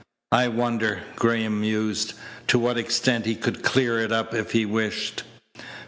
"I 0.31 0.47
wonder," 0.47 1.03
Graham 1.15 1.61
mused, 1.61 2.13
"to 2.47 2.57
what 2.57 2.75
extent 2.79 3.27
he 3.27 3.35
could 3.35 3.61
clear 3.61 3.99
it 3.99 4.11
up 4.11 4.33
if 4.33 4.53
he 4.53 4.65
wished." 4.65 5.21